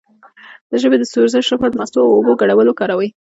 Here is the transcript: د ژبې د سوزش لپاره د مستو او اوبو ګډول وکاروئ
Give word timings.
د 0.69 0.71
ژبې 0.81 0.97
د 0.99 1.03
سوزش 1.13 1.47
لپاره 1.53 1.71
د 1.71 1.75
مستو 1.81 1.99
او 2.05 2.13
اوبو 2.17 2.31
ګډول 2.41 2.67
وکاروئ 2.69 3.09